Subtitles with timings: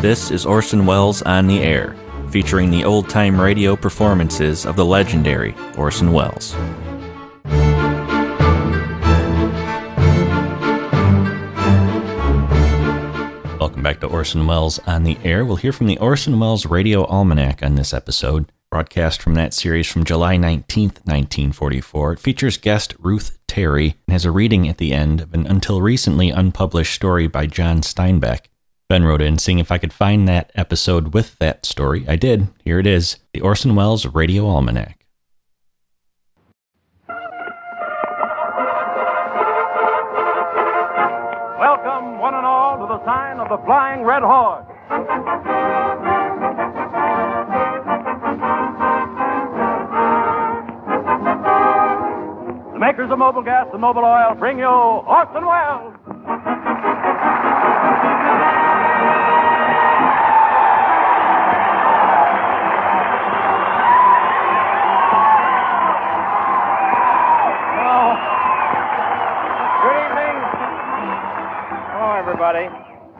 [0.00, 1.96] This is Orson Welles on the Air,
[2.30, 6.54] featuring the old time radio performances of the legendary Orson Welles.
[13.58, 15.44] Welcome back to Orson Welles on the Air.
[15.44, 19.88] We'll hear from the Orson Welles Radio Almanac on this episode, broadcast from that series
[19.88, 22.12] from July 19th, 1944.
[22.12, 25.82] It features guest Ruth Terry and has a reading at the end of an until
[25.82, 28.42] recently unpublished story by John Steinbeck.
[28.88, 32.06] Ben wrote in seeing if I could find that episode with that story.
[32.08, 32.48] I did.
[32.64, 35.04] Here it is The Orson Welles Radio Almanac.
[41.60, 44.64] Welcome, one and all, to the sign of the Flying Red Horse.
[52.72, 56.17] The makers of Mobil Gas and Mobil Oil bring you Orson Welles.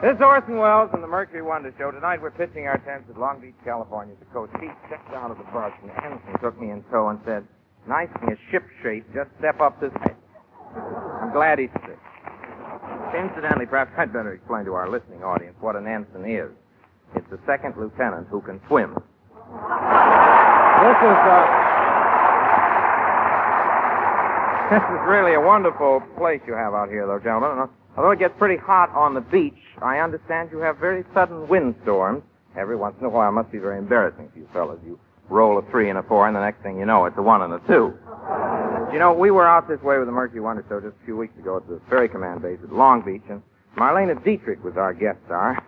[0.09, 1.93] This is Orson Welles and the Mercury Wonder Show.
[1.93, 5.37] Tonight we're pitching our tents at Long Beach, California The Coach Pete stepped out of
[5.37, 7.45] the bus and Anderson took me in tow and said,
[7.85, 10.17] nice thing is ship shape, just step up this way.
[11.21, 12.01] I'm glad he's sick.
[13.21, 16.49] Incidentally, perhaps I'd better explain to our listening audience what an ensign is.
[17.13, 18.97] It's a second lieutenant who can swim.
[18.97, 19.05] This
[21.05, 21.45] is, uh,
[24.73, 27.69] this is really a wonderful place you have out here, though, gentlemen.
[27.99, 32.23] Although it gets pretty hot on the beach, I understand you have very sudden windstorms.
[32.57, 34.79] Every once in a while, it must be very embarrassing for you fellas.
[34.87, 37.23] You roll a three and a four, and the next thing you know, it's a
[37.23, 37.93] one and a two.
[38.93, 41.17] You know, we were out this way with the Mercury Wonder Show just a few
[41.17, 43.43] weeks ago at the Ferry Command Base at Long Beach, and
[43.77, 45.61] Marlene Dietrich was our guest star.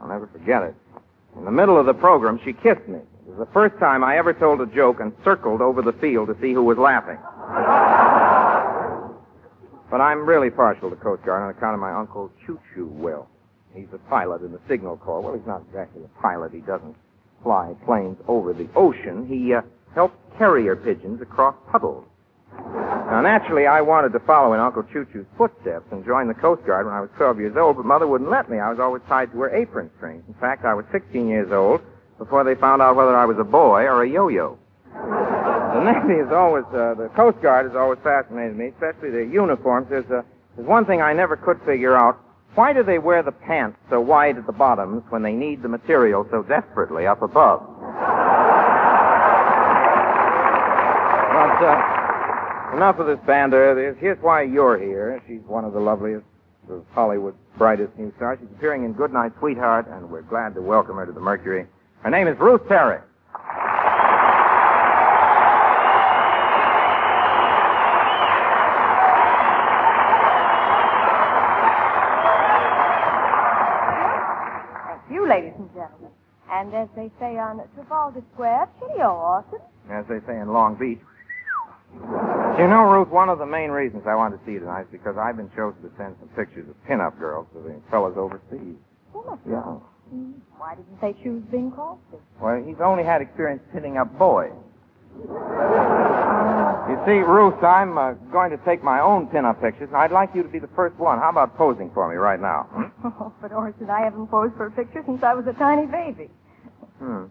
[0.00, 0.76] I'll never forget it.
[1.36, 2.98] In the middle of the program, she kissed me.
[2.98, 6.28] It was the first time I ever told a joke and circled over the field
[6.28, 7.18] to see who was laughing.
[9.90, 13.26] But I'm really partial to Coast Guard on account of my uncle Choo Choo Will.
[13.74, 15.22] He's a pilot in the Signal Corps.
[15.22, 16.52] Well, he's not exactly a pilot.
[16.52, 16.94] He doesn't
[17.42, 19.26] fly planes over the ocean.
[19.26, 19.62] He uh,
[19.94, 22.04] helps carrier pigeons across puddles.
[22.56, 26.66] Now, naturally, I wanted to follow in Uncle Choo Choo's footsteps and join the Coast
[26.66, 28.58] Guard when I was 12 years old, but Mother wouldn't let me.
[28.58, 30.24] I was always tied to her apron strings.
[30.28, 31.80] In fact, I was 16 years old
[32.18, 34.58] before they found out whether I was a boy or a yo-yo.
[35.78, 39.86] The Navy is always, uh, the Coast Guard has always fascinated me, especially their uniforms.
[39.88, 40.22] There's, uh,
[40.56, 42.18] there's one thing I never could figure out.
[42.56, 45.68] Why do they wear the pants so wide at the bottoms when they need the
[45.68, 47.60] material so desperately up above?
[47.60, 47.94] But,
[51.62, 53.94] uh, enough of this banter.
[54.00, 55.22] Here's why you're here.
[55.28, 56.26] She's one of the loveliest
[56.68, 58.40] of Hollywood's brightest new stars.
[58.40, 61.66] She's appearing in Goodnight Sweetheart, and we're glad to welcome her to the Mercury.
[62.02, 62.98] Her name is Ruth Terry.
[75.10, 76.10] You, ladies and gentlemen.
[76.52, 79.60] And as they say on Trafalgar Square, cheerio, Orson.
[79.90, 81.00] as they say in Long Beach.
[81.94, 84.88] You know, Ruth, one of the main reasons I wanted to see you tonight is
[84.92, 88.76] because I've been chosen to send some pictures of pinup girls to the fellas overseas.
[89.48, 89.78] Yeah.
[90.56, 92.18] Why didn't they choose Bing Crosby?
[92.40, 94.52] Well, he's only had experience pinning up boys.
[96.88, 100.30] You see, Ruth, I'm uh, going to take my own pinup pictures, and I'd like
[100.34, 101.18] you to be the first one.
[101.18, 102.66] How about posing for me right now?
[102.72, 103.06] Hmm?
[103.06, 106.30] Oh, but Orson, I haven't posed for a picture since I was a tiny baby.
[106.98, 107.24] Hmm.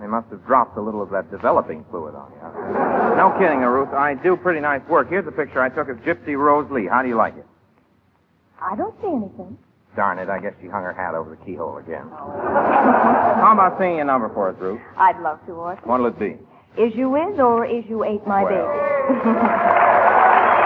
[0.00, 2.38] They must have dropped a little of that developing fluid on you.
[2.42, 3.14] huh?
[3.16, 3.88] No kidding, Ruth.
[3.94, 5.08] I do pretty nice work.
[5.08, 6.86] Here's a picture I took of Gypsy Rose Lee.
[6.86, 7.46] How do you like it?
[8.60, 9.56] I don't see anything.
[9.96, 12.04] Darn it, I guess she hung her hat over the keyhole again.
[12.10, 14.80] How about seeing your number for us, Ruth?
[14.98, 15.88] I'd love to, Orson.
[15.88, 16.36] What'll it be?
[16.76, 18.52] Is you is or is you ate my Well.
[18.52, 19.22] baby?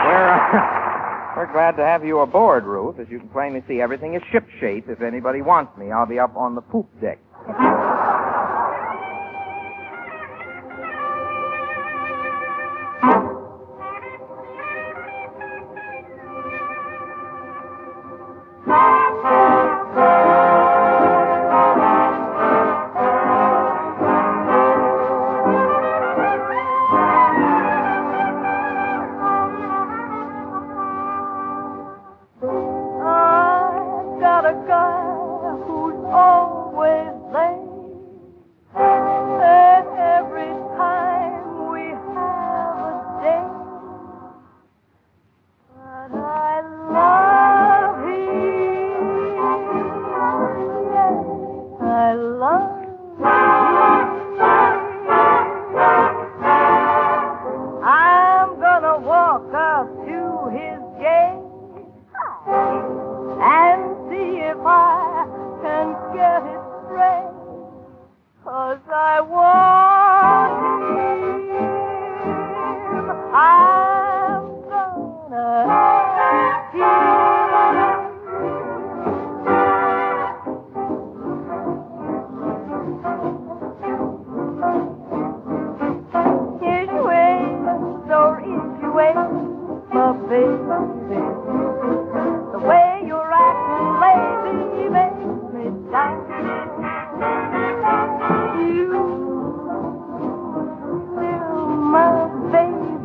[0.00, 2.98] We're, uh, we're glad to have you aboard, Ruth.
[2.98, 4.88] As you can plainly see, everything is shipshape.
[4.88, 7.18] If anybody wants me, I'll be up on the poop deck.
[7.48, 7.79] I've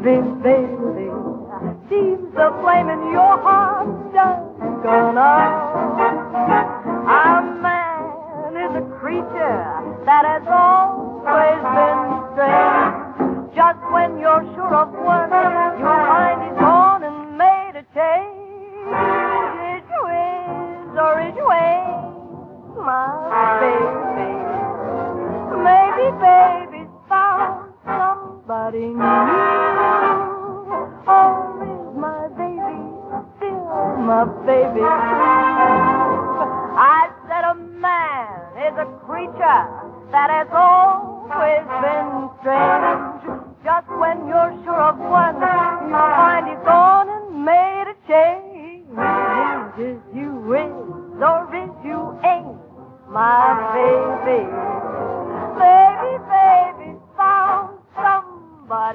[0.05, 1.09] baby, baby,
[1.89, 4.45] seems the flame in your heart just
[4.85, 5.97] gone out.
[7.09, 9.65] A man is a creature
[10.05, 10.64] that has all
[58.85, 58.91] Or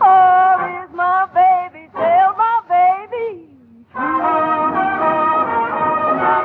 [0.00, 3.44] oh, is my baby my baby?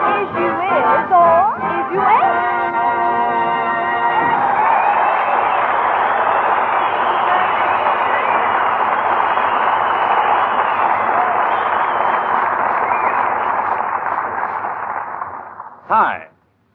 [0.03, 2.43] Is you is or is you ain't?
[15.87, 16.27] Hi.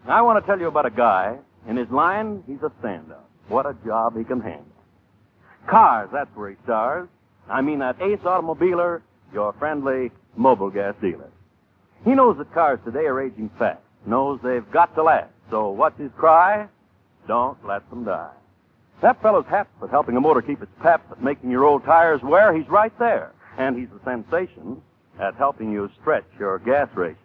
[0.09, 1.37] I want to tell you about a guy.
[1.69, 3.18] In his line, he's a standout.
[3.49, 4.65] What a job he can handle.
[5.67, 7.09] Cars, that's where he stars.
[7.49, 9.03] I mean that ace automobiler,
[9.33, 11.31] your friendly Mobil gas dealer.
[12.05, 15.31] He knows that cars today are aging fast, knows they've got to last.
[15.51, 16.69] So what's his cry?
[17.27, 18.33] Don't let them die.
[19.03, 22.23] That fellow's happy with helping a motor keep its pep, at making your old tires
[22.23, 22.55] wear.
[22.57, 23.33] He's right there.
[23.57, 24.81] And he's a sensation
[25.21, 27.19] at helping you stretch your gas ration.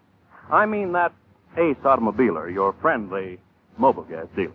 [0.52, 1.14] I mean that
[1.58, 3.40] Ace Automobiler, your friendly
[3.80, 4.54] Mobil gas dealer.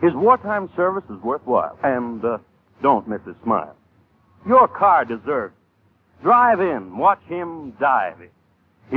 [0.00, 2.38] His wartime service is worthwhile, and uh,
[2.82, 3.76] don't miss his smile.
[4.46, 5.54] Your car deserves.
[5.54, 6.22] it.
[6.22, 8.28] Drive in, watch him dive in.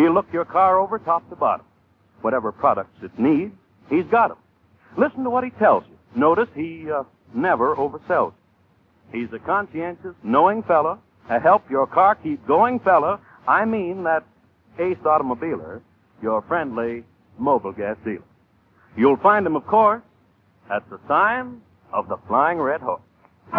[0.02, 1.66] He'll look your car over top to bottom.
[2.22, 3.54] Whatever products it needs,
[3.90, 4.38] he's got 'em.
[4.98, 5.98] Listen to what he tells you.
[6.20, 7.04] Notice he uh,
[7.34, 8.34] never oversells.
[9.12, 11.00] He's a conscientious, knowing fella,
[11.30, 13.20] a help your car keep going fella.
[13.48, 14.24] I mean that
[14.80, 15.82] Ace Automobiler,
[16.22, 17.04] your friendly
[17.40, 18.24] Mobil gas dealer.
[18.96, 20.02] You'll find him, of course,
[20.69, 21.62] at the sign
[21.92, 23.01] of the Flying Red Horse.
[23.54, 23.57] Uh,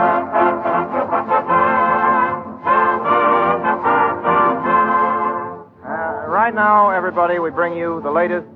[6.29, 8.47] right now, everybody, we bring you the latest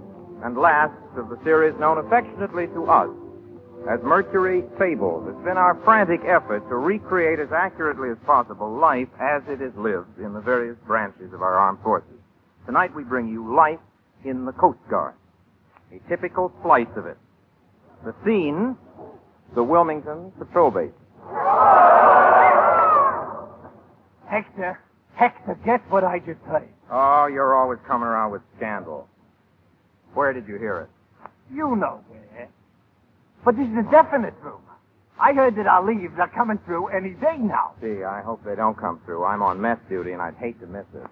[0.44, 3.10] and last of the series known affectionately to us
[3.88, 5.28] as Mercury Fables.
[5.28, 9.72] It's been our frantic effort to recreate as accurately as possible life as it is
[9.76, 12.18] lived in the various branches of our armed forces.
[12.66, 13.80] Tonight we bring you life
[14.24, 15.14] in the Coast Guard,
[15.92, 17.16] a typical slice of it.
[18.04, 18.76] The scene,
[19.54, 20.90] the Wilmington Patrol Base.
[24.28, 24.78] Hector,
[25.14, 26.68] Hector, guess what I just heard?
[26.90, 29.08] Oh, you're always coming around with scandal.
[30.14, 30.88] Where did you hear it?
[31.52, 32.48] You know where.
[33.44, 34.58] But this is a definite rumor.
[35.20, 37.72] I heard that our leaves are coming through any day now.
[37.80, 39.24] Gee, I hope they don't come through.
[39.24, 41.06] I'm on mess duty and I'd hate to miss it.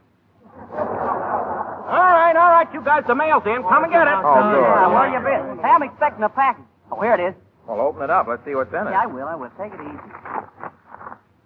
[0.57, 3.63] All right, all right, you guys, the mail's in.
[3.63, 4.15] Come and get it.
[4.15, 4.63] Oh, good.
[4.63, 5.59] Yeah, where you been?
[5.65, 6.65] Hey, I'm expecting a package.
[6.97, 7.35] Oh, here it is.
[7.69, 8.27] Well, open it up.
[8.29, 8.91] Let's see what's in it.
[8.91, 9.51] Yeah, I will, I will.
[9.59, 9.99] Take it easy.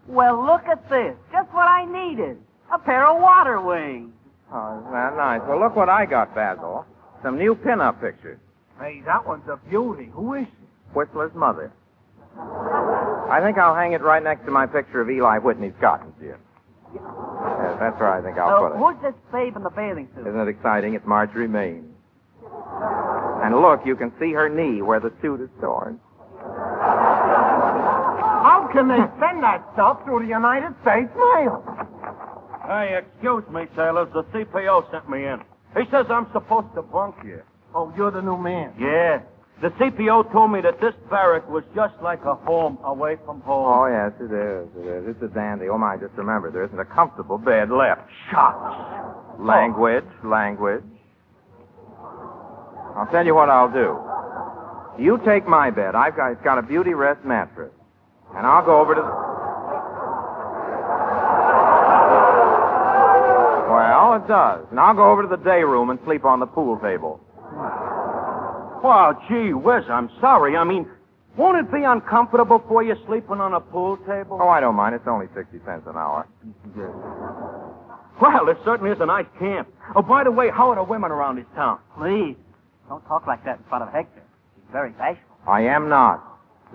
[0.07, 1.15] Well, look at this.
[1.33, 2.39] Just what I needed.
[2.73, 4.13] A pair of water wings.
[4.53, 5.41] Oh, isn't that nice?
[5.49, 6.85] Well, look what I got, Basil.
[7.23, 8.39] Some new pin-up pictures.
[8.81, 10.09] Hey, that one's a beauty.
[10.13, 10.95] Who is she?
[10.95, 11.73] Whistler's mother.
[12.39, 16.35] I think I'll hang it right next to my picture of Eli Whitney's cotton gin.
[16.95, 18.79] Yes, that's where I think I'll Uh, put it.
[18.79, 20.27] who's this babe in the bathing suit?
[20.27, 20.95] Isn't it exciting?
[20.95, 21.95] It's Marjorie Main.
[23.43, 25.99] And look, you can see her knee where the suit is torn.
[28.43, 31.63] How can they send that stuff through the United States mail?
[32.67, 34.09] Hey, excuse me, sailors.
[34.13, 35.41] The CPO sent me in.
[35.77, 37.45] He says I'm supposed to bunk here.
[37.75, 38.75] Oh, you're the new man.
[38.79, 39.23] Yeah.
[39.63, 43.67] The CPO told me that this barrack was just like a home away from home.
[43.69, 44.69] Oh, yes, it is.
[44.75, 45.05] It is.
[45.15, 45.69] It's a dandy.
[45.69, 48.01] Oh, my, just remember, there isn't a comfortable bed left.
[48.31, 48.75] Shucks.
[49.39, 50.85] Language, language.
[52.97, 53.99] I'll tell you what I'll do.
[55.03, 55.95] You take my bed.
[55.95, 57.73] I've got, it's got a beauty rest mattress.
[58.37, 59.31] And I'll go over to the...
[63.71, 64.67] Well, it does.
[64.71, 67.21] And I'll go over to the day room and sleep on the pool table.
[68.83, 70.57] Well, gee whiz, I'm sorry.
[70.57, 70.87] I mean,
[71.37, 74.39] won't it be uncomfortable for you sleeping on a pool table?
[74.41, 74.95] Oh, I don't mind.
[74.95, 76.27] It's only 60 cents an hour.
[78.21, 79.69] Well, this certainly is a nice camp.
[79.95, 81.79] Oh, by the way, how are the women around this town?
[81.97, 82.37] Please,
[82.91, 84.21] don't talk like that in front of Hector.
[84.57, 85.37] He's very bashful.
[85.47, 86.27] I am not.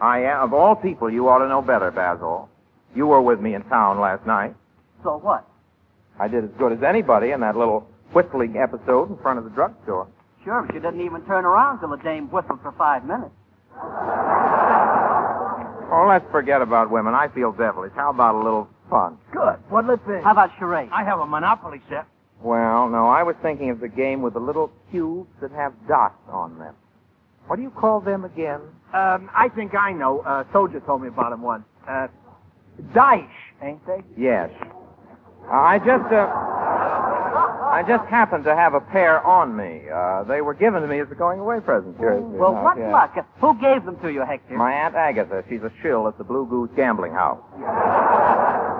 [0.01, 2.49] I am, of all people, you ought to know better, Basil.
[2.95, 4.55] You were with me in town last night.
[5.03, 5.45] So what?
[6.17, 9.49] I did as good as anybody in that little whistling episode in front of the
[9.51, 10.07] drugstore.
[10.45, 13.35] Sure, but you didn't even turn around till the dame whistled for five minutes.
[15.91, 17.13] Oh, let's forget about women.
[17.13, 17.91] I feel devilish.
[17.93, 19.17] How about a little fun?
[19.33, 19.59] Good.
[19.69, 20.21] What'll it be?
[20.23, 20.91] How about charades?
[20.93, 22.07] I have a Monopoly set.
[22.41, 26.21] Well, no, I was thinking of the game with the little cubes that have dots
[26.29, 26.75] on them.
[27.47, 28.61] What do you call them again?
[28.93, 30.19] Um, I think I know.
[30.19, 31.63] Uh, Soldier told me about them once.
[31.87, 32.07] Uh,
[32.93, 33.23] dice,
[33.61, 34.01] ain't they?
[34.17, 34.49] Yes.
[34.61, 36.27] Uh, I just, uh,
[37.71, 39.83] I just happened to have a pair on me.
[39.93, 41.97] Uh, they were given to me as a going away present.
[41.97, 43.15] Curiously well, enough, what luck.
[43.41, 44.55] Who gave them to you, Hector?
[44.55, 45.43] My Aunt Agatha.
[45.49, 47.41] She's a shill at the Blue Goose Gambling House.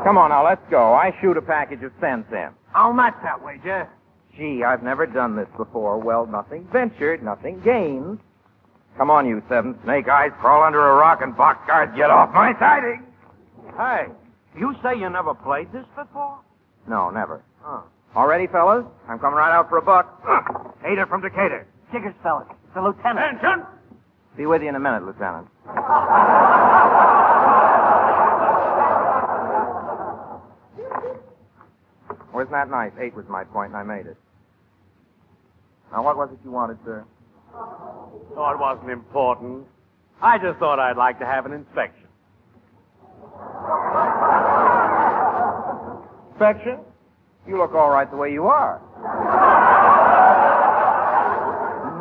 [0.05, 0.93] Come on now, let's go.
[0.93, 2.49] I shoot a package of cents in.
[2.71, 3.89] How much that wager?
[4.37, 5.97] Gee, I've never done this before.
[5.97, 8.19] Well, nothing ventured, nothing gained.
[8.99, 10.29] Come on, you seven snake eyes.
[10.39, 11.91] Crawl under a rock and box guards.
[11.97, 13.01] Get off my siding.
[13.75, 14.05] Hey,
[14.55, 16.37] you say you never played this before?
[16.87, 17.41] No, never.
[18.15, 18.85] All ready, fellas?
[19.09, 20.21] I'm coming right out for a buck.
[20.85, 21.65] Eighter from Decatur.
[21.91, 22.45] Jiggers, fellas.
[22.51, 23.39] It's the lieutenant.
[23.39, 23.65] Attention!
[24.37, 25.47] Be with you in a minute, Lieutenant.
[32.35, 32.91] Wasn't that nice?
[32.99, 34.17] Eight was my point, and I made it.
[35.89, 37.05] Now, what was it you wanted, sir?
[37.55, 39.65] Oh, it wasn't important.
[40.21, 42.07] I just thought I'd like to have an inspection.
[46.33, 46.79] Inspection?
[47.47, 48.81] You look all right the way you are.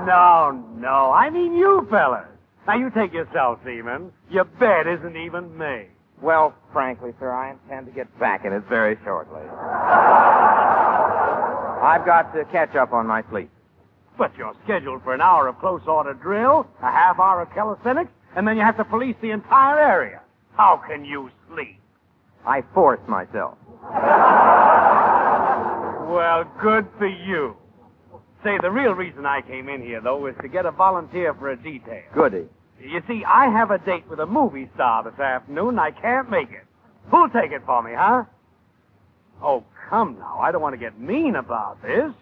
[0.04, 1.12] No, no.
[1.12, 2.26] I mean you fellas.
[2.66, 4.10] Now you take yourself, Seaman.
[4.30, 5.93] Your bed isn't even made.
[6.20, 9.42] Well, frankly, sir, I intend to get back in it very shortly.
[11.82, 13.50] I've got to catch up on my sleep.
[14.16, 18.10] But you're scheduled for an hour of close order drill, a half hour of calisthenics,
[18.36, 20.20] and then you have to police the entire area.
[20.56, 21.80] How can you sleep?
[22.46, 23.58] I force myself.
[26.08, 27.56] Well, good for you.
[28.44, 31.50] Say, the real reason I came in here, though, is to get a volunteer for
[31.50, 32.02] a detail.
[32.14, 32.46] Goody.
[32.80, 36.30] You see, I have a date with a movie star this afternoon, and I can't
[36.30, 36.64] make it.
[37.10, 38.24] Who'll take it for me, huh?
[39.42, 40.38] Oh, come now.
[40.40, 42.12] I don't want to get mean about this.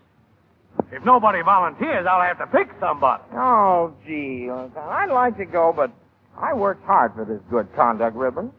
[0.90, 3.22] If nobody volunteers, I'll have to pick somebody.
[3.34, 4.48] Oh, gee.
[4.50, 5.90] I'd like to go, but
[6.38, 8.52] I worked hard for this good conduct ribbon.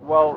[0.00, 0.34] Well,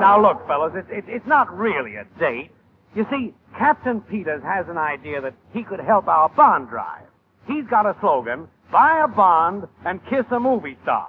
[0.00, 2.50] now look, fellas, it's, it's, it's not really a date.
[2.94, 7.05] You see, Captain Peters has an idea that he could help our bond drive.
[7.46, 11.08] He's got a slogan, buy a bond and kiss a movie star.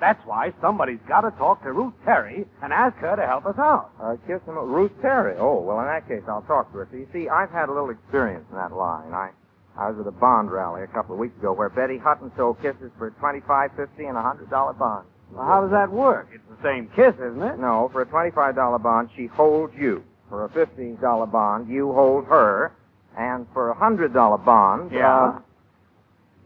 [0.00, 3.54] That's why somebody's got to talk to Ruth Terry and ask her to help us
[3.58, 3.90] out.
[4.02, 5.36] Uh, kiss him, Ruth Terry.
[5.38, 6.88] Oh, well, in that case, I'll talk to her.
[6.90, 9.12] So you see, I've had a little experience in that line.
[9.14, 9.30] I,
[9.78, 12.60] I was at a bond rally a couple of weeks ago where Betty Hutton sold
[12.60, 15.08] kisses for twenty-five, fifty, and a hundred dollar bonds.
[15.30, 16.28] Well, how does that work?
[16.34, 17.58] It's the same kiss, isn't it?
[17.60, 20.02] No, for a twenty-five dollar bond, she holds you.
[20.28, 22.72] For a fifty dollar bond, you hold her,
[23.16, 25.26] and for a hundred dollar bond, Yeah.
[25.36, 25.38] uh,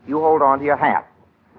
[0.07, 1.09] you hold on to your hat.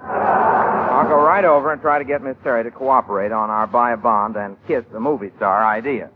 [0.01, 3.91] I'll go right over and try to get Miss Terry to cooperate on our buy
[3.91, 6.09] a bond and kiss the movie star idea.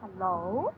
[0.00, 0.72] Hello?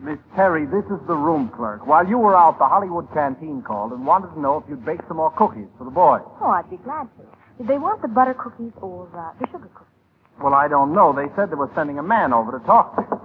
[0.00, 1.86] Miss Terry, this is the room clerk.
[1.86, 5.00] While you were out, the Hollywood canteen called and wanted to know if you'd bake
[5.08, 6.22] some more cookies for the boys.
[6.40, 7.37] Oh, I'd be glad to.
[7.58, 9.94] Did they want the butter cookies or uh, the sugar cookies?
[10.42, 11.12] Well, I don't know.
[11.12, 13.18] They said they were sending a man over to talk to you.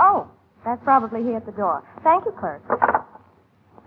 [0.00, 0.28] Oh,
[0.64, 1.84] that's probably he at the door.
[2.02, 2.64] Thank you, clerk.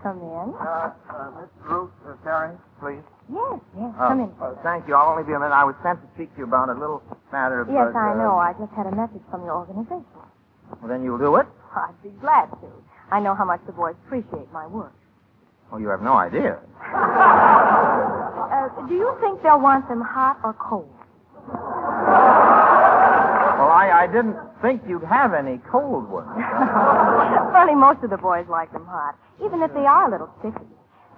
[0.03, 0.53] Come in.
[0.53, 3.01] Uh, uh, Miss Ruth uh, Terry, please.
[3.31, 4.31] Yes, yes, Uh, come in.
[4.37, 4.93] uh, thank you.
[4.93, 5.55] I'll only be a minute.
[5.55, 7.69] I was sent to speak to you about a little matter of.
[7.69, 8.35] Yes, uh, I uh, know.
[8.37, 10.05] I just had a message from your organization.
[10.77, 11.47] Well, then you'll do it.
[11.75, 12.69] I'd be glad to.
[13.11, 14.93] I know how much the boys appreciate my work.
[15.73, 16.59] Well, you have no idea.
[18.53, 20.93] Uh, do you think they'll want them hot or cold?
[23.57, 26.29] Well, I, I didn't think you'd have any cold ones.
[27.51, 30.69] Funny, most of the boys like them hot, even if they are a little sticky.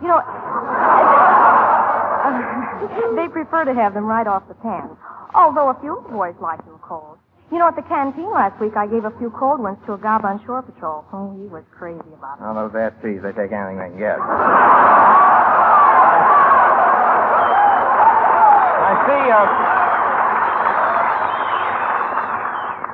[0.01, 0.23] You know,
[3.19, 4.95] they prefer to have them right off the pan.
[5.35, 7.17] Although a few boys like them cold.
[7.51, 9.97] You know, at the canteen last week, I gave a few cold ones to a
[9.97, 11.05] gob on shore patrol.
[11.13, 12.41] Oh, he was crazy about it.
[12.41, 14.17] Now, those ass trees, they take anything they can get.
[17.37, 19.45] I see, uh,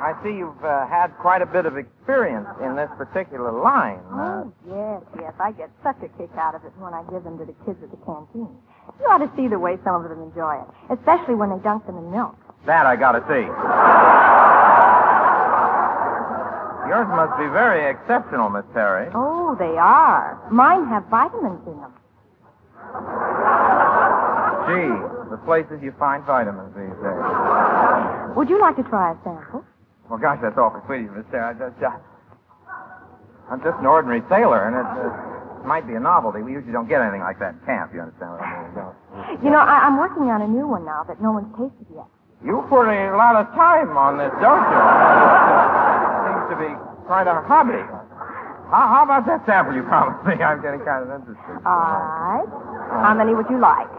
[0.01, 3.99] I see you've uh, had quite a bit of experience in this particular line.
[4.11, 5.33] Uh, Oh, yes, yes.
[5.39, 7.77] I get such a kick out of it when I give them to the kids
[7.83, 8.49] at the canteen.
[8.99, 10.67] You ought to see the way some of them enjoy it,
[10.97, 12.35] especially when they dunk them in milk.
[12.65, 13.45] That I gotta see.
[16.91, 19.09] Yours must be very exceptional, Miss Terry.
[19.15, 20.37] Oh, they are.
[20.51, 21.93] Mine have vitamins in them.
[24.67, 24.91] Gee,
[25.31, 27.23] the places you find vitamins these days.
[28.35, 29.63] Would you like to try a sample?
[30.09, 31.43] Well, gosh, that's awfully sweet of you, Miss Terry.
[31.43, 31.95] I just, uh,
[33.49, 36.41] I'm just an ordinary sailor, and it uh, might be a novelty.
[36.43, 39.39] We usually don't get anything like that in camp, you understand what I mean?
[39.43, 42.05] You know, I, I'm working on a new one now that no one's tasted yet.
[42.43, 44.81] You put a lot of time on this, don't you?
[46.25, 46.73] Seems to be
[47.05, 47.85] quite a hobby.
[48.71, 50.41] How, how about that sample you promised me?
[50.41, 51.59] I'm getting kind of interested.
[51.67, 52.49] All right.
[53.03, 53.91] How many would you like?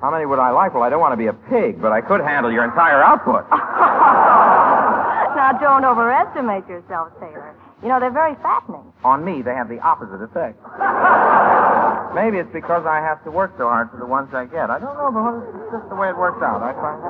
[0.00, 0.72] How many would I like?
[0.72, 3.44] Well, I don't want to be a pig, but I could handle your entire output.
[5.36, 7.56] now, don't overestimate yourself, Taylor.
[7.82, 8.92] You know, they're very fattening.
[9.04, 10.56] On me, they have the opposite effect.
[12.16, 14.70] Maybe it's because I have to work so hard for the ones I get.
[14.70, 16.64] I don't know, but it's just the way it works out.
[16.64, 17.04] I find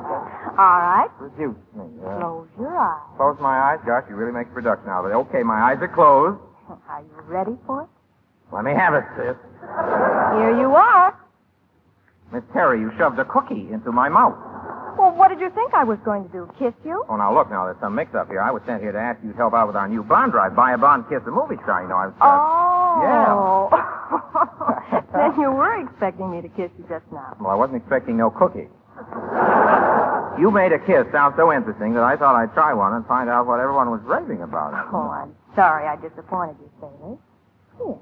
[0.57, 1.09] All right.
[1.19, 1.85] reduce me.
[2.05, 3.01] Uh, Close your eyes.
[3.17, 3.79] close my eyes.
[3.85, 5.15] Gosh, you really make production out of it.
[5.29, 6.39] Okay, my eyes are closed.
[6.89, 7.89] Are you ready for it?
[8.51, 9.35] Let me have it, sis.
[10.39, 11.13] Here you are.
[12.33, 14.35] Miss Terry, you shoved a cookie into my mouth.
[14.97, 16.49] Well, what did you think I was going to do?
[16.57, 17.05] Kiss you?
[17.07, 18.41] Oh, now look, now there's some mix-up here.
[18.41, 20.55] I was sent here to ask you to help out with our new bond drive.
[20.55, 21.83] Buy a bond, kiss a movie star.
[21.83, 22.15] You know, I was.
[22.19, 22.25] uh,
[22.99, 23.69] Oh.
[25.13, 27.37] then you were expecting me to kiss you just now.
[27.39, 28.67] Well, I wasn't expecting no cookie.
[30.39, 33.27] You made a kiss sound so interesting that I thought I'd try one and find
[33.29, 34.73] out what everyone was raving about.
[34.93, 37.17] Oh, I'm sorry I disappointed you, sailor.
[37.77, 37.97] Here.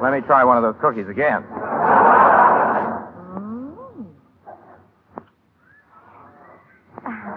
[0.00, 1.42] Let me try one of those cookies again.
[1.42, 1.58] Mm.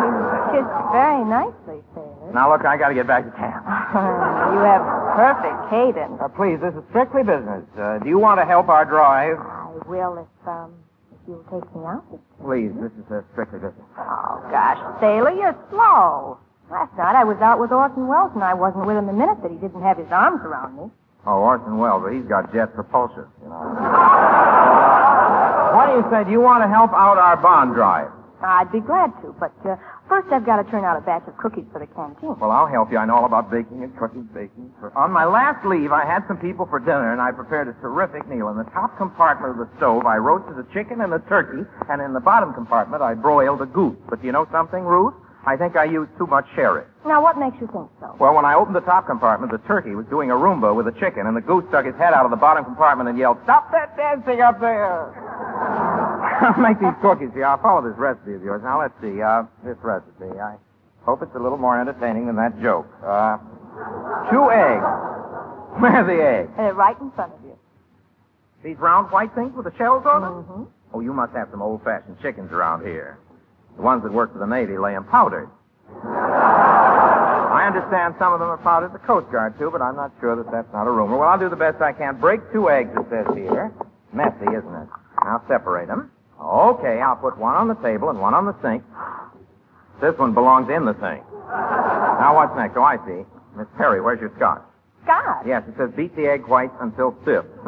[0.00, 2.32] You kissed very nicely, sailor.
[2.32, 3.64] Now, look, I got to get back to camp.
[4.54, 4.82] you have
[5.20, 6.16] perfect cadence.
[6.16, 7.60] Uh, please, this is strictly business.
[7.76, 9.36] Uh, do you want to help our drive?
[9.36, 10.72] I will if, um,
[11.12, 12.08] if you'll take me out.
[12.40, 13.84] Please, this is uh, strictly business.
[14.00, 16.40] Oh, gosh, sailor, you're slow.
[16.72, 19.42] Last night I was out with Orson Welles, and I wasn't with him the minute
[19.42, 20.88] that he didn't have his arms around me.
[21.26, 23.60] Oh, Orson Welles, but he's got jet propulsion, you know.
[25.76, 26.24] what do you say?
[26.24, 28.08] Do you want to help out our bond drive?
[28.42, 29.76] I'd be glad to, but uh,
[30.08, 32.36] first I've got to turn out a batch of cookies for the canteen.
[32.40, 32.96] Well, I'll help you.
[32.98, 34.72] I know all about baking and cooking, baking.
[34.96, 38.26] On my last leave, I had some people for dinner, and I prepared a terrific
[38.28, 38.48] meal.
[38.48, 42.00] In the top compartment of the stove, I roasted a chicken and a turkey, and
[42.00, 43.98] in the bottom compartment, I broiled a goose.
[44.08, 45.14] But you know something, Ruth?
[45.46, 46.84] I think I used too much sherry.
[47.06, 48.14] Now, what makes you think so?
[48.20, 50.92] Well, when I opened the top compartment, the turkey was doing a rumba with the
[51.00, 53.70] chicken, and the goose stuck his head out of the bottom compartment and yelled, Stop
[53.72, 56.09] that dancing up there!
[56.40, 57.28] I'll make these cookies.
[57.34, 58.62] See, I'll follow this recipe of yours.
[58.64, 59.20] Now, let's see.
[59.20, 60.38] Uh, this recipe.
[60.40, 60.56] I
[61.04, 62.86] hope it's a little more entertaining than that joke.
[63.04, 63.38] Uh,
[64.30, 64.84] two eggs.
[65.78, 66.50] Where's the egg?
[66.58, 67.56] Uh, right in front of you.
[68.64, 70.32] These round white things with the shells on them?
[70.44, 70.64] Mm-hmm.
[70.92, 73.18] Oh, you must have some old-fashioned chickens around here.
[73.76, 75.48] The ones that work for the Navy lay 'em powdered.
[76.04, 80.36] I understand some of them are powdered the Coast Guard, too, but I'm not sure
[80.36, 81.16] that that's not a rumor.
[81.16, 82.20] Well, I'll do the best I can.
[82.20, 83.72] Break two eggs, it says here.
[84.12, 84.88] Messy, isn't it?
[85.24, 86.10] Now separate them.
[86.40, 88.82] Okay, I'll put one on the table and one on the sink.
[90.00, 91.22] This one belongs in the sink.
[91.50, 92.76] Now what's next?
[92.76, 93.24] Oh, I see.
[93.56, 94.62] Miss Perry, where's your scotch?
[95.04, 95.44] Scotch?
[95.46, 97.44] Yes, it says beat the egg whites until stiff.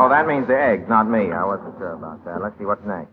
[0.00, 1.32] oh, that means the eggs, not me.
[1.32, 2.40] I wasn't sure about that.
[2.40, 3.10] Let's see what's next.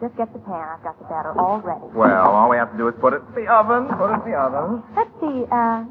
[0.00, 0.64] Just get the pan.
[0.64, 1.84] I've got the batter all ready.
[1.94, 3.88] Well, all we have to do is put it in the oven.
[3.96, 4.82] Put it in the oven.
[4.96, 5.84] Let's see, uh,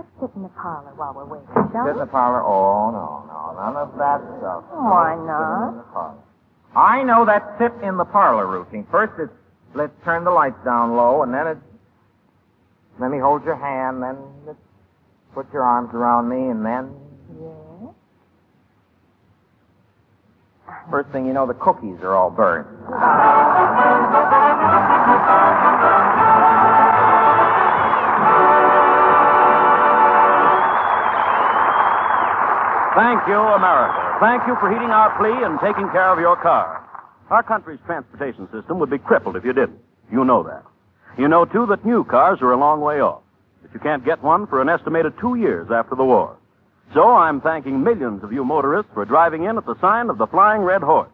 [0.00, 2.00] let's sit in the parlor while we're waiting, shall Sit in we?
[2.00, 2.40] the parlor.
[2.42, 3.52] Oh, no, no.
[3.60, 4.64] None of that stuff.
[4.72, 5.68] Oh, why Sit not?
[5.72, 6.22] in the parlor.
[6.74, 8.86] I know that sit in the parlor routine.
[8.90, 9.32] First it's
[9.74, 11.60] let's turn the lights down low, and then it's
[12.98, 14.16] let me hold your hand, then
[14.48, 14.58] it's
[15.34, 16.94] put your arms around me, and then
[17.40, 17.94] Yes.
[20.90, 22.66] first thing you know, the cookies are all burned.
[32.94, 34.18] Thank you, America.
[34.18, 36.84] Thank you for heeding our plea and taking care of your car.
[37.30, 39.78] Our country's transportation system would be crippled if you didn't.
[40.10, 40.64] You know that.
[41.16, 43.22] You know, too, that new cars are a long way off.
[43.62, 46.36] That you can't get one for an estimated two years after the war.
[46.92, 50.26] So I'm thanking millions of you motorists for driving in at the sign of the
[50.26, 51.12] Flying Red Horse.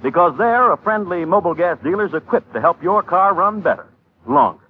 [0.00, 3.88] Because there, a friendly Mobil gas dealer's equipped to help your car run better,
[4.28, 4.62] longer.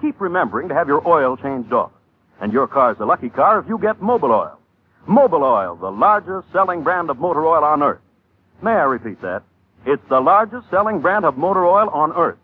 [0.00, 1.90] Keep remembering to have your oil changed off.
[2.40, 4.60] And your car's a lucky car if you get Mobil oil.
[5.08, 8.00] Mobil Oil, the largest selling brand of motor oil on earth.
[8.60, 9.42] May I repeat that?
[9.86, 12.38] It's the largest selling brand of motor oil on earth.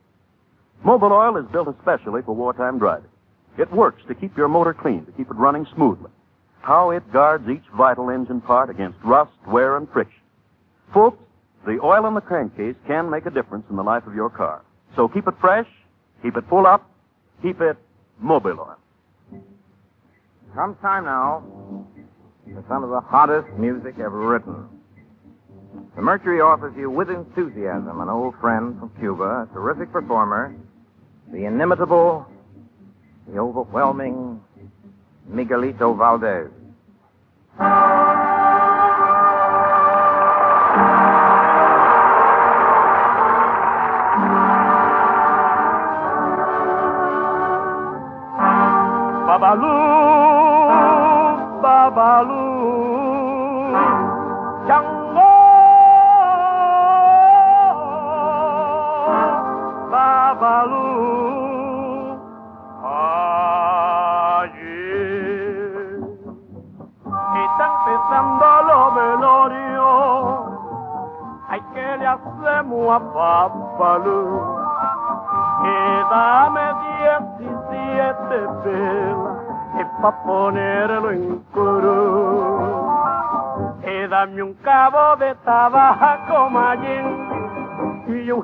[0.84, 3.10] Mobil Oil is built especially for wartime driving.
[3.58, 6.10] It works to keep your motor clean, to keep it running smoothly.
[6.60, 10.20] How it guards each vital engine part against rust, wear, and friction.
[10.94, 11.18] Folks,
[11.66, 14.62] the oil in the crankcase can make a difference in the life of your car.
[14.94, 15.66] So keep it fresh,
[16.22, 16.88] keep it full up,
[17.42, 17.76] keep it
[18.22, 18.76] Mobil oil.
[20.54, 21.42] Come time now
[22.44, 24.68] for some of the hottest music ever written.
[25.96, 30.54] The Mercury offers you with enthusiasm an old friend from Cuba, a terrific performer,
[31.30, 32.26] the inimitable,
[33.28, 34.40] the overwhelming
[35.30, 36.50] Miguelito Valdez.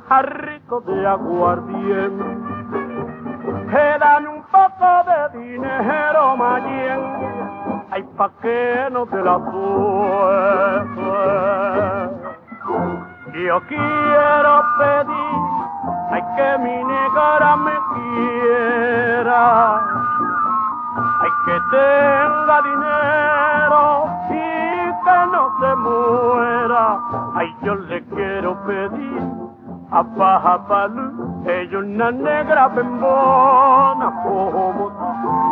[0.08, 2.24] Jarrito de aguardiente.
[3.70, 7.00] Eh, dame un poco de dinero mayén,
[7.90, 10.98] ay pa' que no te la sueltes.
[13.46, 15.38] Yo quiero pedir,
[16.10, 19.42] ay que mi negra me quiera
[21.20, 24.32] hay que tenga dinero y
[25.04, 26.84] que no se muera.
[27.34, 29.22] Ay, yo le quiero pedir
[29.90, 34.90] a Baja Palú, ella una negra bembona como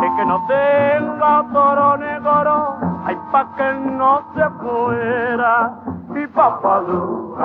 [0.05, 5.73] y que no tenga toro negro, ay, pa' que no se muera.
[6.15, 7.37] Y papalú,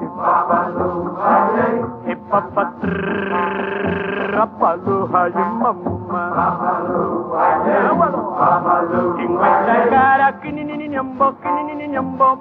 [0.00, 1.16] y papalú,
[2.04, 2.14] y
[4.36, 6.07] papalú, ay, mamá.
[9.22, 12.36] Ingwatagara kinini nyambo kinini nyambo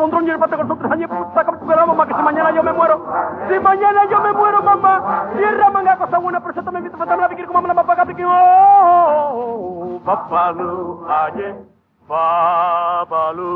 [0.00, 0.32] bondron ke
[2.54, 2.96] yo me muero.
[3.48, 5.26] Si mañana yo me muero mamá.
[5.36, 7.79] Tierra manga cosa una persona me invita a
[10.06, 10.72] papalu
[11.20, 11.48] aye
[12.08, 13.54] papalu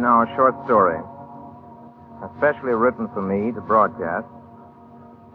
[0.00, 0.98] now a short story,
[2.32, 4.26] especially written for me to broadcast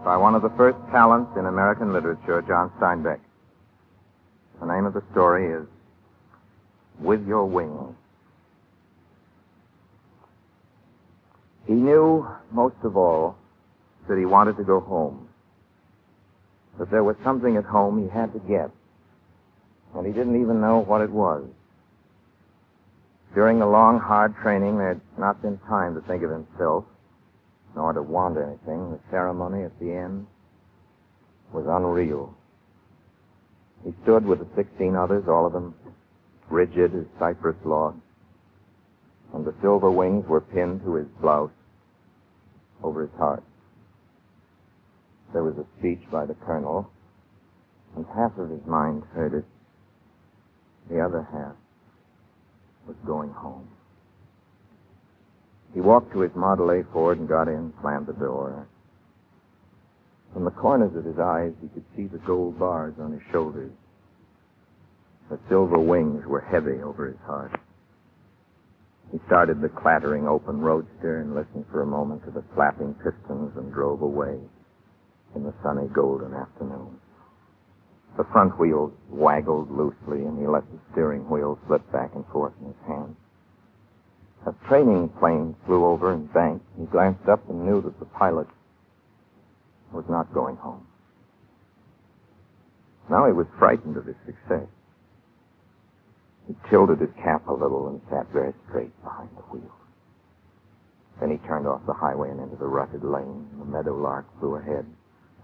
[0.03, 3.19] by one of the first talents in American literature, John Steinbeck.
[4.59, 5.67] The name of the story is
[6.99, 7.95] With Your Wings.
[11.67, 13.37] He knew, most of all,
[14.07, 15.27] that he wanted to go home.
[16.79, 18.69] That there was something at home he had to get.
[19.95, 21.43] And he didn't even know what it was.
[23.35, 26.85] During the long, hard training, there had not been time to think of himself,
[27.75, 28.91] nor to want anything.
[28.91, 30.25] The ceremony at the end
[31.51, 32.33] was unreal.
[33.83, 35.75] He stood with the 16 others, all of them
[36.49, 37.99] rigid as cypress logs,
[39.33, 41.51] and the silver wings were pinned to his blouse
[42.83, 43.43] over his heart.
[45.33, 46.89] There was a speech by the colonel,
[47.97, 49.45] and half of his mind heard it.
[50.89, 51.55] The other half
[52.87, 53.67] was going home.
[55.73, 58.67] He walked to his Model A Ford and got in, slammed the door.
[60.33, 63.71] From the corners of his eyes, he could see the gold bars on his shoulders.
[65.29, 67.59] The silver wings were heavy over his heart.
[69.11, 73.51] He started the clattering open roadster and listened for a moment to the flapping pistons
[73.55, 74.39] and drove away
[75.35, 76.99] in the sunny golden afternoon.
[78.17, 82.53] The front wheels waggled loosely, and he let the steering wheel slip back and forth
[82.61, 83.15] in his hand.
[84.45, 86.65] A training plane flew over and banked.
[86.77, 88.47] He glanced up and knew that the pilot
[89.91, 90.85] was not going home.
[93.09, 94.67] Now he was frightened of his success.
[96.47, 99.73] He tilted his cap a little and sat very straight behind the wheel.
[101.19, 103.47] Then he turned off the highway and into the rutted lane.
[103.57, 104.85] The meadowlark flew ahead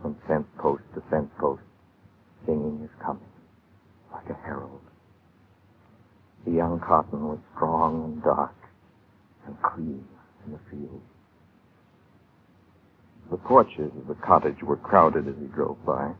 [0.02, 1.62] from fence post to fence post,
[2.46, 3.24] singing his coming
[4.12, 4.82] like a herald.
[6.46, 8.56] The young cotton was strong and dark
[9.46, 10.04] and clean
[10.46, 11.02] in the field.
[13.30, 16.12] The porches of the cottage were crowded as he drove by.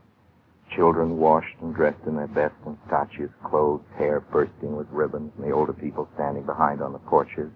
[0.74, 5.46] Children washed and dressed in their best and starchiest clothes, hair bursting with ribbons, and
[5.46, 7.50] the older people standing behind on the porches.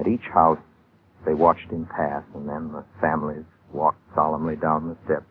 [0.00, 0.58] At each house,
[1.24, 5.26] they watched him pass, and then the families walked solemnly down the steps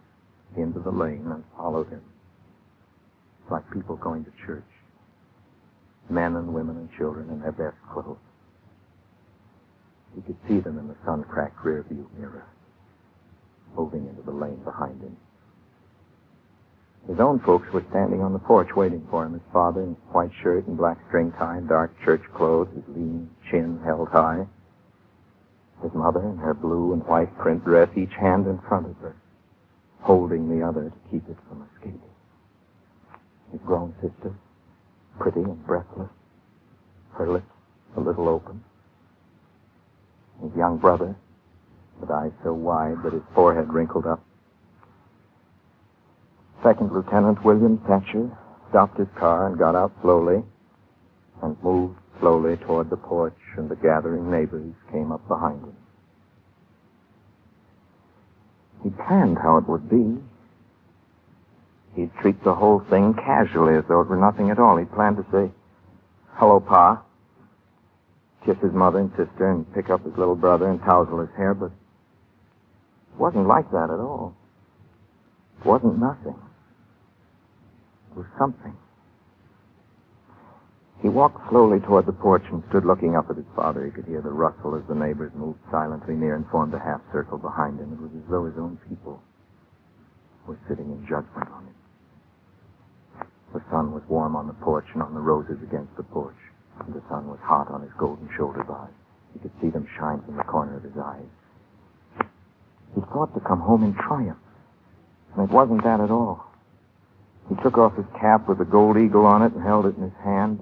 [0.56, 2.02] into the lane and followed him.
[3.50, 4.64] Like people going to church.
[6.10, 8.18] Men and women and children in their best clothes.
[10.16, 12.46] He could see them in the sun-cracked rearview mirror,
[13.76, 15.18] moving into the lane behind him.
[17.08, 19.34] His own folks were standing on the porch waiting for him.
[19.34, 23.80] His father in white shirt and black string tie dark church clothes, his lean chin
[23.84, 24.46] held high.
[25.82, 29.16] His mother in her blue and white print dress, each hand in front of her,
[30.02, 32.09] holding the other to keep it from escaping.
[33.52, 34.34] His grown sister,
[35.18, 36.10] pretty and breathless,
[37.14, 37.46] her lips
[37.98, 38.64] a little open.
[40.42, 41.16] His young brother,
[42.00, 44.24] with eyes so wide that his forehead wrinkled up.
[46.64, 48.30] Second Lieutenant William Thatcher
[48.70, 50.44] stopped his car and got out slowly
[51.42, 55.76] and moved slowly toward the porch, and the gathering neighbors came up behind him.
[58.84, 60.18] He planned how it would be.
[61.96, 64.78] He'd treat the whole thing casually as though it were nothing at all.
[64.78, 65.52] He'd planned to say,
[66.34, 67.04] Hello, Pa.
[68.46, 71.54] Kiss his mother and sister and pick up his little brother and tousle his hair,
[71.54, 74.34] but it wasn't like that at all.
[75.60, 76.36] It wasn't nothing.
[78.12, 78.76] It was something.
[81.02, 83.86] He walked slowly toward the porch and stood looking up at his father.
[83.86, 87.02] He could hear the rustle as the neighbors moved silently near and formed a half
[87.12, 87.94] circle behind him.
[87.94, 89.22] It was as though his own people
[90.48, 91.79] were sitting in judgment on him.
[93.54, 96.36] The sun was warm on the porch and on the roses against the porch.
[96.80, 98.94] And the sun was hot on his golden shoulder bars.
[99.34, 101.26] He could see them shine from the corner of his eyes.
[102.96, 104.40] He thought to come home in triumph.
[105.36, 106.46] And it wasn't that at all.
[107.50, 110.04] He took off his cap with the gold eagle on it and held it in
[110.04, 110.60] his hand.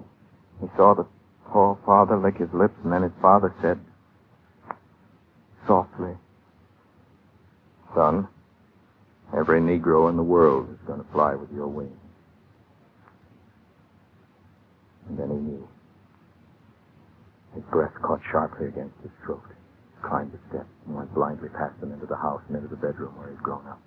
[0.61, 1.05] He saw the
[1.51, 3.79] tall father lick his lips, and then his father said,
[5.65, 6.15] softly,
[7.93, 8.27] Son,
[9.35, 11.91] every Negro in the world is going to fly with your wings.
[15.07, 15.67] And then he knew.
[17.55, 19.43] His breath caught sharply against his throat.
[19.49, 22.75] He climbed the steps and went blindly past them into the house and into the
[22.77, 23.81] bedroom where he'd grown up.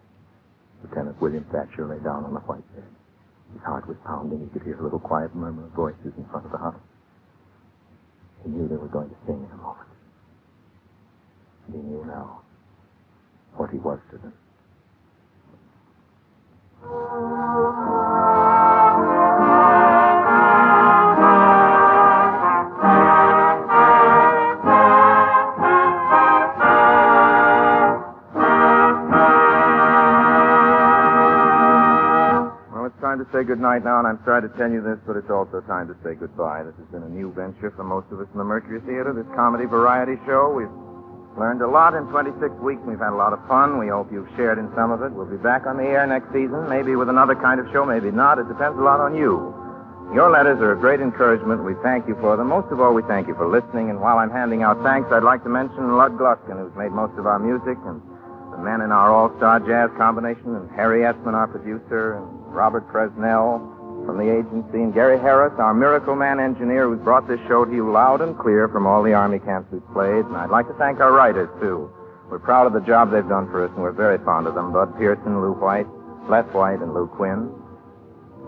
[0.83, 2.89] Lieutenant William Thatcher lay down on the white bed.
[3.53, 4.41] His heart was pounding.
[4.41, 6.81] He could hear a little quiet murmur of voices in front of the house.
[8.45, 9.89] He knew they were going to sing in a moment.
[11.67, 12.41] And he knew now
[13.57, 14.33] what he was to them.
[33.21, 35.89] To say goodnight now, and I'm sorry to tell you this, but it's also time
[35.93, 36.65] to say goodbye.
[36.65, 39.29] This has been a new venture for most of us in the Mercury Theater, this
[39.37, 40.49] comedy variety show.
[40.49, 40.73] We've
[41.37, 42.81] learned a lot in 26 weeks.
[42.89, 43.77] We've had a lot of fun.
[43.77, 45.13] We hope you've shared in some of it.
[45.13, 48.11] We'll be back on the air next season, maybe with another kind of show, maybe
[48.11, 48.41] not.
[48.41, 49.53] It depends a lot on you.
[50.17, 51.63] Your letters are a great encouragement.
[51.63, 52.49] We thank you for them.
[52.49, 53.91] Most of all, we thank you for listening.
[53.91, 57.15] And while I'm handing out thanks, I'd like to mention Lud Gluskin, who's made most
[57.15, 58.03] of our music, and
[58.51, 64.07] the men in our all-star jazz combination, and Harry Esman, our producer, and Robert Fresnell
[64.07, 67.73] from the agency, and Gary Harris, our Miracle Man engineer, who's brought this show to
[67.73, 70.25] you loud and clear from all the Army camps we've played.
[70.25, 71.91] And I'd like to thank our writers, too.
[72.31, 74.73] We're proud of the job they've done for us, and we're very fond of them.
[74.73, 75.87] Bud Pearson, Lou White,
[76.29, 77.53] Les White, and Lou Quinn.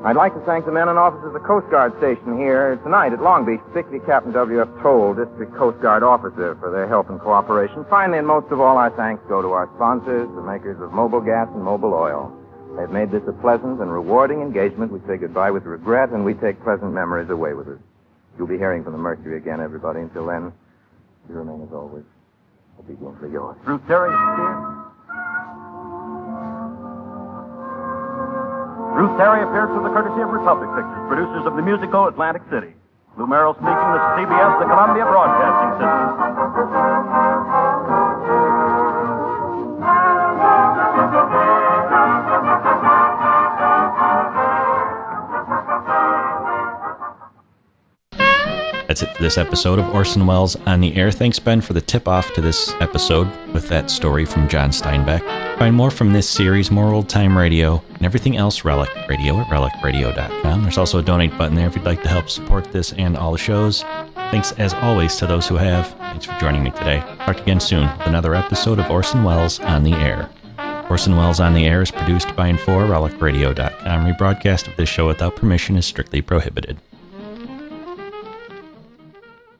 [0.04, 3.12] I'd like to thank the men and officers of the Coast Guard station here tonight
[3.12, 4.66] at Long Beach, particularly Captain W.F.
[4.82, 7.86] Toll, District Coast Guard officer, for their help and cooperation.
[7.88, 11.24] Finally, and most of all, our thanks go to our sponsors, the makers of Mobil
[11.24, 12.34] Gas and Mobil Oil.
[12.76, 14.92] They've made this a pleasant and rewarding engagement.
[14.92, 17.78] We say goodbye with regret, and we take pleasant memories away with us.
[18.38, 20.00] You'll be hearing from the Mercury again, everybody.
[20.00, 20.52] Until then,
[21.28, 22.04] you remain, as always,
[22.78, 23.56] obediently yours.
[23.64, 24.56] Through Terry skin.
[28.96, 32.72] Ruth Terry appears through the courtesy of Republic Pictures, producers of the musical Atlantic City.
[33.16, 33.72] Lou Merrill speaking.
[33.72, 37.21] This is CBS, the Columbia Broadcasting System.
[48.92, 51.10] That's it for this episode of Orson Welles on the Air.
[51.10, 55.22] Thanks, Ben, for the tip off to this episode with that story from John Steinbeck.
[55.58, 59.46] Find more from this series, more old time radio, and everything else Relic Radio at
[59.46, 60.60] relicradio.com.
[60.60, 63.32] There's also a donate button there if you'd like to help support this and all
[63.32, 63.80] the shows.
[64.30, 65.88] Thanks as always to those who have.
[65.92, 67.00] Thanks for joining me today.
[67.20, 70.28] Talk again soon with another episode of Orson Welles on the Air.
[70.90, 74.12] Orson Welles on the Air is produced by and for relicradio.com.
[74.12, 76.76] Rebroadcast of this show without permission is strictly prohibited.